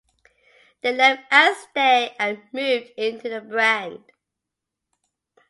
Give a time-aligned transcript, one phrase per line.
[0.81, 4.03] They left Anstey and moved into the Brand.